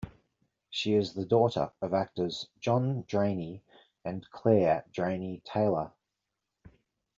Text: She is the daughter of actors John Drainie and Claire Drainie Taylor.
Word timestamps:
She 0.71 0.95
is 0.95 1.13
the 1.13 1.27
daughter 1.27 1.71
of 1.79 1.93
actors 1.93 2.47
John 2.59 3.03
Drainie 3.03 3.61
and 4.03 4.27
Claire 4.31 4.83
Drainie 4.91 5.43
Taylor. 5.43 5.91